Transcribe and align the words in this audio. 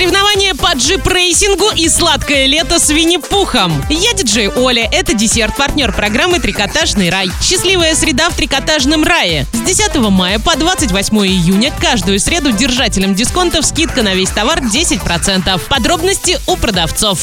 Соревнования 0.00 0.54
по 0.54 0.74
джип-рейсингу 0.74 1.72
и 1.76 1.86
сладкое 1.90 2.46
лето 2.46 2.78
с 2.78 2.88
Винни-Пухом. 2.88 3.70
Я 3.90 4.14
диджей 4.14 4.48
Оля, 4.48 4.88
это 4.90 5.12
десерт-партнер 5.12 5.92
программы 5.92 6.40
«Трикотажный 6.40 7.10
рай». 7.10 7.30
Счастливая 7.42 7.94
среда 7.94 8.30
в 8.30 8.34
трикотажном 8.34 9.04
рае. 9.04 9.46
С 9.52 9.60
10 9.60 9.96
мая 9.96 10.38
по 10.38 10.56
28 10.56 11.18
июня 11.26 11.70
каждую 11.78 12.18
среду 12.18 12.50
держателям 12.50 13.14
дисконтов 13.14 13.66
скидка 13.66 14.02
на 14.02 14.14
весь 14.14 14.30
товар 14.30 14.60
10%. 14.60 15.60
Подробности 15.68 16.38
у 16.46 16.56
продавцов. 16.56 17.18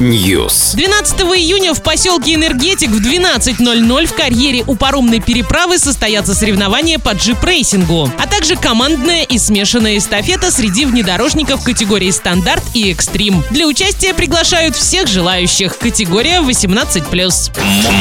News. 0.00 0.76
12 0.76 1.20
июня 1.20 1.74
в 1.74 1.82
поселке 1.82 2.36
Энергетик 2.36 2.88
в 2.88 3.06
12.00 3.06 4.06
в 4.06 4.14
карьере 4.14 4.64
у 4.66 4.76
паромной 4.76 5.20
переправы 5.20 5.76
состоятся 5.76 6.34
соревнования 6.34 6.98
по 6.98 7.10
джип-рейсингу, 7.10 8.10
а 8.18 8.26
также 8.44 8.60
командная 8.60 9.22
и 9.22 9.38
смешанная 9.38 9.96
эстафета 9.96 10.50
среди 10.50 10.84
внедорожников 10.84 11.64
категории 11.64 12.10
«Стандарт» 12.10 12.62
и 12.74 12.92
«Экстрим». 12.92 13.42
Для 13.48 13.66
участия 13.66 14.12
приглашают 14.12 14.76
всех 14.76 15.06
желающих. 15.06 15.78
Категория 15.78 16.40
18+. 16.40 17.52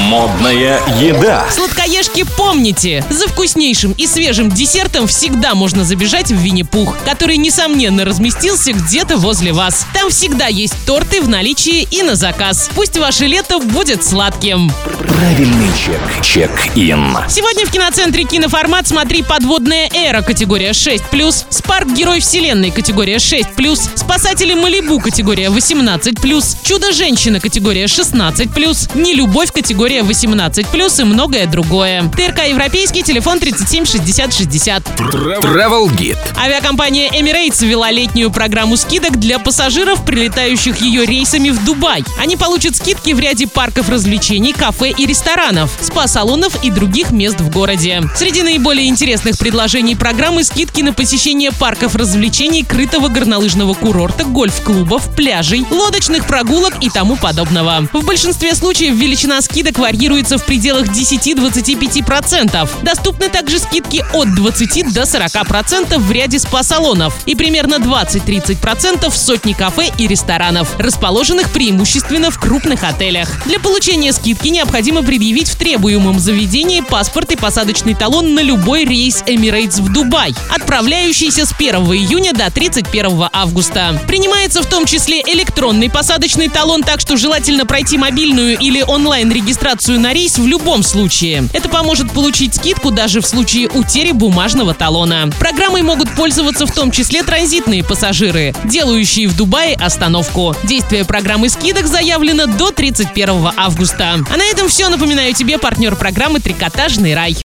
Модная 0.09 0.81
еда. 0.99 1.45
Сладкоежки 1.49 2.25
помните, 2.35 3.05
за 3.09 3.29
вкуснейшим 3.29 3.93
и 3.93 4.05
свежим 4.05 4.49
десертом 4.52 5.07
всегда 5.07 5.55
можно 5.55 5.85
забежать 5.85 6.29
в 6.29 6.35
Винни-Пух, 6.35 6.97
который, 7.05 7.38
несомненно, 7.38 8.03
разместился 8.03 8.73
где-то 8.73 9.16
возле 9.16 9.53
вас. 9.53 9.88
Там 9.94 10.09
всегда 10.09 10.47
есть 10.47 10.75
торты 10.85 11.21
в 11.21 11.30
наличии 11.30 11.88
и 11.89 12.03
на 12.03 12.16
заказ. 12.16 12.69
Пусть 12.75 12.97
ваше 12.97 13.27
лето 13.27 13.59
будет 13.59 14.03
сладким. 14.03 14.73
Правильный 15.07 15.69
чек. 15.85 16.02
Чек-ин. 16.21 17.17
Сегодня 17.30 17.66
в 17.66 17.71
киноцентре 17.71 18.25
«Киноформат» 18.25 18.89
смотри 18.89 19.23
«Подводная 19.23 19.89
эра» 19.94 20.21
категория 20.33 20.71
6+, 20.71 21.45
«Спарк. 21.49 21.93
Герой 21.93 22.19
вселенной» 22.19 22.71
категория 22.71 23.17
6+, 23.17 23.89
«Спасатели 23.93 24.55
Малибу» 24.55 24.99
категория 24.99 25.49
18+, 25.49 26.58
«Чудо-женщина» 26.63 27.39
категория 27.39 27.85
16+, 27.85 28.95
«Нелюбовь» 28.95 29.52
категория 29.52 29.99
18+, 29.99 31.02
и 31.02 31.03
многое 31.03 31.45
другое. 31.45 32.11
ТРК 32.17 32.47
«Европейский», 32.47 33.03
телефон 33.03 33.39
37 33.39 33.85
60 33.85 34.33
60. 34.33 34.83
Travel 34.97 35.91
Guide. 35.91 36.17
Авиакомпания 36.36 37.11
Emirates 37.11 37.63
ввела 37.63 37.91
летнюю 37.91 38.31
программу 38.31 38.75
скидок 38.75 39.19
для 39.19 39.38
пассажиров, 39.38 40.03
прилетающих 40.03 40.81
ее 40.81 41.05
рейсами 41.05 41.52
в 41.52 41.63
Дубай. 41.63 42.03
Они 42.19 42.38
получат 42.38 42.75
скидки 42.75 43.11
в 43.13 43.19
ряде 43.19 43.45
парков 43.45 43.88
развлечений, 43.89 44.53
кафе 44.53 44.95
и 44.97 45.05
ресторанов, 45.05 45.77
спа-салонов 45.80 46.63
и 46.63 46.71
других 46.71 47.11
мест 47.11 47.39
в 47.39 47.52
городе. 47.52 48.02
Среди 48.15 48.41
наиболее 48.41 48.88
интересных 48.88 49.38
предложений 49.38 49.95
программы 49.95 50.22
скидки 50.43 50.81
на 50.81 50.93
посещение 50.93 51.52
парков 51.52 51.95
развлечений, 51.95 52.63
крытого 52.63 53.09
горнолыжного 53.09 53.73
курорта, 53.73 54.23
гольф-клубов, 54.23 55.13
пляжей, 55.15 55.65
лодочных 55.69 56.25
прогулок 56.25 56.75
и 56.81 56.89
тому 56.89 57.17
подобного. 57.17 57.88
В 57.91 58.05
большинстве 58.05 58.55
случаев 58.55 58.95
величина 58.95 59.41
скидок 59.41 59.80
варьируется 59.80 60.38
в 60.38 60.45
пределах 60.45 60.88
10-25%. 60.88 62.69
Доступны 62.83 63.30
также 63.30 63.59
скидки 63.59 64.03
от 64.13 64.33
20 64.33 64.93
до 64.93 65.02
40% 65.02 65.97
в 65.97 66.11
ряде 66.11 66.39
спа-салонов 66.39 67.13
и 67.25 67.35
примерно 67.35 67.75
20-30% 67.75 69.09
в 69.09 69.17
сотни 69.17 69.53
кафе 69.53 69.91
и 69.97 70.08
ресторанов, 70.08 70.80
расположенных 70.80 71.49
преимущественно 71.52 72.31
в 72.31 72.39
крупных 72.39 72.83
отелях. 72.83 73.30
Для 73.45 73.59
получения 73.59 74.13
скидки 74.13 74.47
необходимо 74.47 75.03
предъявить 75.03 75.49
в 75.49 75.58
требуемом 75.58 76.19
заведении 76.19 76.81
паспорт 76.81 77.31
и 77.31 77.35
посадочный 77.35 77.93
талон 77.93 78.33
на 78.33 78.41
любой 78.41 78.85
рейс 78.85 79.21
Emirates 79.27 79.81
в 79.81 79.91
Дубай, 80.14 80.36
отправляющийся 80.47 81.44
с 81.44 81.53
1 81.53 81.75
июня 81.92 82.33
до 82.33 82.52
31 82.52 83.30
августа. 83.33 84.00
Принимается 84.08 84.61
в 84.61 84.67
том 84.67 84.86
числе 84.86 85.22
электронный 85.22 85.89
посадочный 85.89 86.50
талон, 86.50 86.83
так 86.83 87.02
что 87.02 87.17
желательно 87.17 87.66
пройти 87.66 87.97
мобильную 87.97 88.55
или 88.59 88.83
онлайн-регистрацию 88.83 90.00
на 90.00 90.14
рейс 90.14 90.38
в 90.38 90.45
любом 90.45 90.83
случае. 90.83 91.49
Это 91.52 91.67
поможет 91.67 92.11
получить 92.11 92.54
скидку 92.54 92.92
даже 92.92 93.21
в 93.21 93.26
случае 93.26 93.70
утери 93.70 94.11
бумажного 94.11 94.76
талона. 94.76 95.32
Программой 95.39 95.82
могут 95.82 96.14
пользоваться 96.14 96.67
в 96.67 96.71
том 96.71 96.92
числе 96.92 97.23
транзитные 97.23 97.83
пассажиры, 97.83 98.54
делающие 98.66 99.27
в 99.27 99.36
Дубае 99.36 99.73
остановку. 99.73 100.55
Действие 100.61 101.05
программы 101.05 101.49
скидок 101.49 101.87
заявлено 101.87 102.45
до 102.45 102.70
31 102.70 103.49
августа. 103.58 104.20
А 104.32 104.37
на 104.37 104.43
этом 104.43 104.70
все. 104.70 104.89
Напоминаю 104.89 105.33
тебе 105.33 105.58
партнер 105.58 105.95
программы 105.95 106.39
«Трикотажный 106.39 107.16
рай». 107.16 107.36